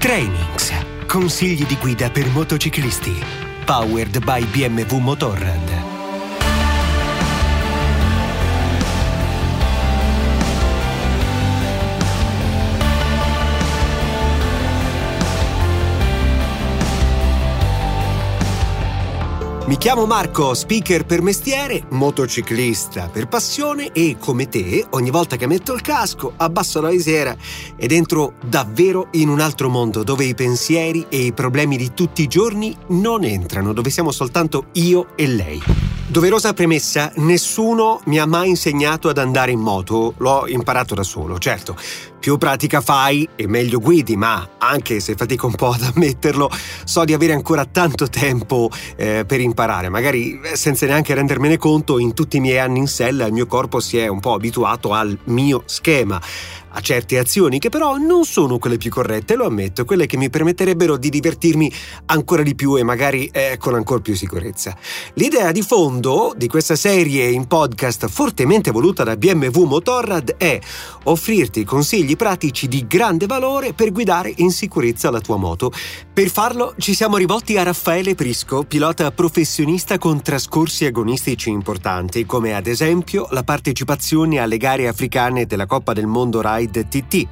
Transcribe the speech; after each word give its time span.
Trainings. 0.00 0.72
Consigli 1.06 1.66
di 1.66 1.76
guida 1.76 2.10
per 2.10 2.26
motociclisti. 2.30 3.22
Powered 3.66 4.24
by 4.24 4.42
BMW 4.46 4.96
Motorrad. 4.96 5.79
Mi 19.70 19.76
chiamo 19.76 20.04
Marco, 20.04 20.52
speaker 20.52 21.06
per 21.06 21.22
mestiere, 21.22 21.84
motociclista 21.90 23.08
per 23.08 23.28
passione 23.28 23.92
e 23.92 24.16
come 24.18 24.48
te, 24.48 24.84
ogni 24.90 25.10
volta 25.10 25.36
che 25.36 25.46
metto 25.46 25.72
il 25.72 25.80
casco, 25.80 26.32
abbasso 26.38 26.80
la 26.80 26.90
visiera 26.90 27.36
ed 27.76 27.92
entro 27.92 28.32
davvero 28.44 29.06
in 29.12 29.28
un 29.28 29.38
altro 29.38 29.68
mondo 29.68 30.02
dove 30.02 30.24
i 30.24 30.34
pensieri 30.34 31.06
e 31.08 31.18
i 31.18 31.32
problemi 31.32 31.76
di 31.76 31.94
tutti 31.94 32.22
i 32.22 32.26
giorni 32.26 32.76
non 32.88 33.22
entrano, 33.22 33.72
dove 33.72 33.90
siamo 33.90 34.10
soltanto 34.10 34.70
io 34.72 35.16
e 35.16 35.28
lei. 35.28 35.89
Doverosa 36.10 36.54
premessa, 36.54 37.12
nessuno 37.18 38.00
mi 38.06 38.18
ha 38.18 38.26
mai 38.26 38.48
insegnato 38.48 39.08
ad 39.08 39.18
andare 39.18 39.52
in 39.52 39.60
moto, 39.60 40.14
l'ho 40.16 40.48
imparato 40.48 40.96
da 40.96 41.04
solo, 41.04 41.38
certo. 41.38 41.76
Più 42.18 42.36
pratica 42.36 42.80
fai 42.80 43.26
e 43.36 43.46
meglio 43.46 43.78
guidi, 43.78 44.16
ma 44.16 44.56
anche 44.58 44.98
se 44.98 45.14
fatico 45.14 45.46
un 45.46 45.54
po' 45.54 45.70
ad 45.70 45.82
ammetterlo, 45.94 46.50
so 46.84 47.04
di 47.04 47.12
avere 47.12 47.32
ancora 47.32 47.64
tanto 47.64 48.08
tempo 48.08 48.68
eh, 48.96 49.24
per 49.24 49.40
imparare. 49.40 49.88
Magari 49.88 50.40
eh, 50.42 50.56
senza 50.56 50.84
neanche 50.84 51.14
rendermene 51.14 51.56
conto, 51.56 52.00
in 52.00 52.12
tutti 52.12 52.38
i 52.38 52.40
miei 52.40 52.58
anni 52.58 52.80
in 52.80 52.88
sella 52.88 53.26
il 53.26 53.32
mio 53.32 53.46
corpo 53.46 53.78
si 53.78 53.96
è 53.96 54.08
un 54.08 54.18
po' 54.18 54.34
abituato 54.34 54.92
al 54.92 55.16
mio 55.26 55.62
schema 55.66 56.20
a 56.72 56.80
certe 56.80 57.18
azioni 57.18 57.58
che 57.58 57.68
però 57.68 57.96
non 57.96 58.24
sono 58.24 58.58
quelle 58.58 58.76
più 58.76 58.90
corrette, 58.90 59.34
lo 59.34 59.46
ammetto, 59.46 59.84
quelle 59.84 60.06
che 60.06 60.16
mi 60.16 60.30
permetterebbero 60.30 60.96
di 60.96 61.08
divertirmi 61.08 61.72
ancora 62.06 62.42
di 62.42 62.54
più 62.54 62.76
e 62.76 62.82
magari 62.82 63.28
eh, 63.32 63.56
con 63.58 63.74
ancora 63.74 64.00
più 64.00 64.14
sicurezza. 64.14 64.76
L'idea 65.14 65.52
di 65.52 65.62
fondo 65.62 65.99
di 66.00 66.48
questa 66.48 66.76
serie 66.76 67.28
in 67.28 67.46
podcast 67.46 68.08
fortemente 68.08 68.70
voluta 68.70 69.04
da 69.04 69.18
BMW 69.18 69.64
Motorrad 69.64 70.34
è 70.38 70.58
offrirti 71.04 71.62
consigli 71.62 72.16
pratici 72.16 72.68
di 72.68 72.86
grande 72.86 73.26
valore 73.26 73.74
per 73.74 73.92
guidare 73.92 74.32
in 74.36 74.50
sicurezza 74.50 75.10
la 75.10 75.20
tua 75.20 75.36
moto. 75.36 75.70
Per 76.10 76.30
farlo 76.30 76.74
ci 76.78 76.94
siamo 76.94 77.18
rivolti 77.18 77.58
a 77.58 77.64
Raffaele 77.64 78.14
Prisco, 78.14 78.62
pilota 78.62 79.12
professionista 79.12 79.98
con 79.98 80.22
trascorsi 80.22 80.86
agonistici 80.86 81.50
importanti, 81.50 82.24
come 82.24 82.54
ad 82.54 82.66
esempio 82.66 83.26
la 83.32 83.42
partecipazione 83.42 84.38
alle 84.38 84.56
gare 84.56 84.88
africane 84.88 85.44
della 85.44 85.66
Coppa 85.66 85.92
del 85.92 86.06
Mondo 86.06 86.40
Ride 86.42 86.88
TT, 86.88 87.26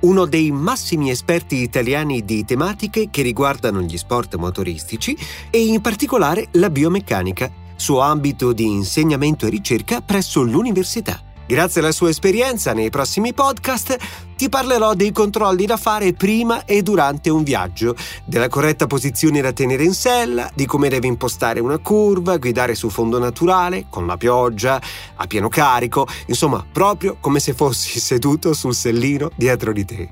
uno 0.00 0.24
dei 0.24 0.50
massimi 0.50 1.10
esperti 1.10 1.56
italiani 1.56 2.24
di 2.24 2.46
tematiche 2.46 3.08
che 3.10 3.20
riguardano 3.20 3.82
gli 3.82 3.98
sport 3.98 4.36
motoristici 4.36 5.14
e 5.50 5.66
in 5.66 5.82
particolare 5.82 6.48
la 6.52 6.70
biomeccanica, 6.70 7.64
suo 7.76 8.00
ambito 8.00 8.52
di 8.52 8.64
insegnamento 8.64 9.46
e 9.46 9.50
ricerca 9.50 10.00
presso 10.00 10.42
l'università. 10.42 11.20
Grazie 11.46 11.80
alla 11.80 11.92
sua 11.92 12.08
esperienza 12.08 12.72
nei 12.72 12.90
prossimi 12.90 13.32
podcast 13.32 13.96
ti 14.36 14.48
parlerò 14.48 14.94
dei 14.94 15.12
controlli 15.12 15.64
da 15.64 15.76
fare 15.76 16.12
prima 16.12 16.64
e 16.64 16.82
durante 16.82 17.30
un 17.30 17.44
viaggio, 17.44 17.94
della 18.24 18.48
corretta 18.48 18.88
posizione 18.88 19.40
da 19.40 19.52
tenere 19.52 19.84
in 19.84 19.94
sella, 19.94 20.50
di 20.54 20.66
come 20.66 20.88
devi 20.88 21.06
impostare 21.06 21.60
una 21.60 21.78
curva, 21.78 22.36
guidare 22.38 22.74
su 22.74 22.90
fondo 22.90 23.20
naturale, 23.20 23.86
con 23.88 24.06
la 24.06 24.16
pioggia, 24.16 24.82
a 25.14 25.26
pieno 25.28 25.48
carico, 25.48 26.08
insomma 26.26 26.66
proprio 26.70 27.16
come 27.20 27.38
se 27.38 27.54
fossi 27.54 28.00
seduto 28.00 28.52
sul 28.52 28.74
sellino 28.74 29.30
dietro 29.36 29.72
di 29.72 29.84
te. 29.84 30.08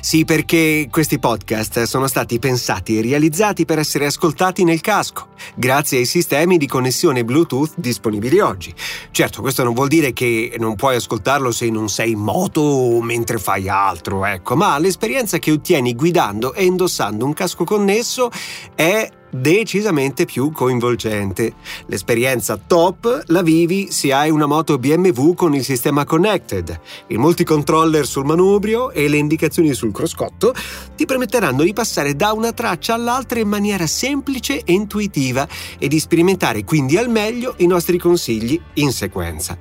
Sì, 0.00 0.24
perché 0.24 0.88
questi 0.90 1.18
podcast 1.18 1.82
sono 1.82 2.06
stati 2.06 2.38
pensati 2.38 2.98
e 2.98 3.02
realizzati 3.02 3.64
per 3.64 3.78
essere 3.78 4.06
ascoltati 4.06 4.64
nel 4.64 4.80
casco, 4.80 5.28
grazie 5.54 5.98
ai 5.98 6.04
sistemi 6.04 6.58
di 6.58 6.66
connessione 6.66 7.24
Bluetooth 7.24 7.72
disponibili 7.76 8.38
oggi. 8.40 8.74
Certo, 9.10 9.40
questo 9.40 9.64
non 9.64 9.74
vuol 9.74 9.88
dire 9.88 10.12
che 10.12 10.56
non 10.58 10.76
puoi 10.76 10.96
ascoltarlo 10.96 11.50
se 11.50 11.70
non 11.70 11.88
sei 11.88 12.12
in 12.12 12.20
moto 12.20 12.60
o 12.60 13.02
mentre 13.02 13.38
fai 13.38 13.68
altro, 13.68 14.24
ecco, 14.24 14.56
ma 14.56 14.78
l'esperienza 14.78 15.38
che 15.38 15.50
ottieni 15.50 15.94
guidando 15.94 16.52
e 16.54 16.64
indossando 16.64 17.24
un 17.24 17.32
casco 17.32 17.64
connesso 17.64 18.30
è 18.74 19.08
decisamente 19.34 20.24
più 20.24 20.52
coinvolgente. 20.52 21.54
L'esperienza 21.86 22.58
top 22.64 23.24
la 23.26 23.42
vivi 23.42 23.90
se 23.90 24.12
hai 24.12 24.30
una 24.30 24.46
moto 24.46 24.78
BMW 24.78 25.34
con 25.34 25.54
il 25.54 25.64
sistema 25.64 26.04
connected. 26.04 26.80
Il 27.08 27.18
multicontroller 27.18 28.06
sul 28.06 28.24
manubrio 28.24 28.92
e 28.92 29.08
le 29.08 29.16
indicazioni 29.16 29.74
sul 29.84 29.92
cruscotto 29.92 30.54
ti 30.96 31.04
permetteranno 31.04 31.62
di 31.62 31.72
passare 31.72 32.16
da 32.16 32.32
una 32.32 32.52
traccia 32.52 32.94
all'altra 32.94 33.38
in 33.38 33.48
maniera 33.48 33.86
semplice 33.86 34.62
e 34.64 34.72
intuitiva 34.72 35.46
e 35.78 35.88
di 35.88 35.98
sperimentare 35.98 36.64
quindi 36.64 36.96
al 36.96 37.10
meglio 37.10 37.54
i 37.58 37.66
nostri 37.66 37.98
consigli 37.98 38.60
in 38.74 38.92
sequenza. 38.92 39.58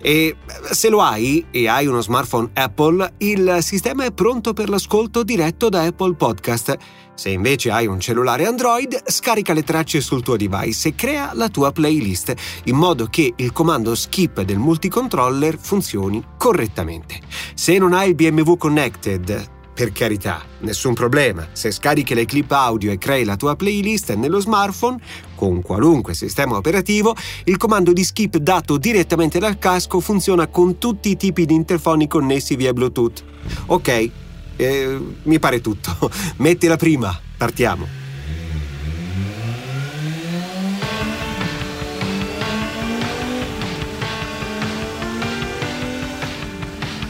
E 0.00 0.36
se 0.70 0.88
lo 0.88 1.02
hai 1.02 1.44
e 1.50 1.68
hai 1.68 1.86
uno 1.86 2.00
smartphone 2.00 2.50
Apple, 2.54 3.14
il 3.18 3.58
sistema 3.60 4.04
è 4.04 4.12
pronto 4.12 4.52
per 4.52 4.68
l'ascolto 4.68 5.22
diretto 5.22 5.68
da 5.68 5.82
Apple 5.82 6.14
Podcast 6.14 6.78
se 7.16 7.30
invece 7.30 7.70
hai 7.70 7.86
un 7.86 7.98
cellulare 7.98 8.46
Android, 8.46 9.02
scarica 9.06 9.54
le 9.54 9.62
tracce 9.62 10.02
sul 10.02 10.22
tuo 10.22 10.36
device 10.36 10.88
e 10.88 10.94
crea 10.94 11.30
la 11.32 11.48
tua 11.48 11.72
playlist, 11.72 12.34
in 12.64 12.76
modo 12.76 13.06
che 13.06 13.32
il 13.34 13.52
comando 13.52 13.94
skip 13.94 14.42
del 14.42 14.58
multicontroller 14.58 15.56
funzioni 15.58 16.22
correttamente. 16.36 17.20
Se 17.54 17.78
non 17.78 17.94
hai 17.94 18.10
il 18.10 18.14
BMW 18.14 18.56
Connected, 18.56 19.54
per 19.76 19.92
carità, 19.92 20.42
nessun 20.60 20.94
problema. 20.94 21.48
Se 21.52 21.70
scarichi 21.70 22.14
le 22.14 22.24
clip 22.24 22.50
audio 22.50 22.90
e 22.90 22.96
crei 22.96 23.24
la 23.24 23.36
tua 23.36 23.56
playlist 23.56 24.14
nello 24.14 24.40
smartphone, 24.40 24.98
con 25.34 25.60
qualunque 25.60 26.14
sistema 26.14 26.56
operativo, 26.56 27.14
il 27.44 27.58
comando 27.58 27.92
di 27.92 28.02
skip 28.02 28.38
dato 28.38 28.78
direttamente 28.78 29.38
dal 29.38 29.58
casco 29.58 30.00
funziona 30.00 30.46
con 30.46 30.78
tutti 30.78 31.10
i 31.10 31.16
tipi 31.18 31.44
di 31.44 31.52
interfoni 31.52 32.08
connessi 32.08 32.56
via 32.56 32.72
Bluetooth. 32.72 33.22
Ok, 33.66 34.10
eh, 34.56 34.98
mi 35.24 35.38
pare 35.38 35.60
tutto. 35.60 36.10
Mettila 36.38 36.76
prima, 36.76 37.14
partiamo. 37.36 37.86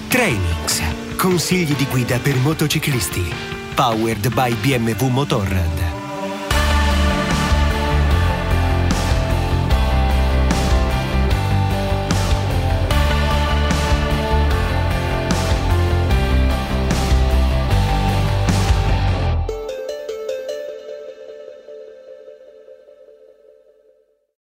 Trainings. 0.08 0.95
Consigli 1.26 1.74
di 1.74 1.86
guida 1.86 2.20
per 2.20 2.36
motociclisti. 2.36 3.34
Powered 3.74 4.32
by 4.32 4.54
BMW 4.60 5.08
Motorrad. 5.08 5.85